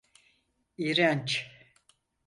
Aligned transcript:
İğrenç. 0.77 1.49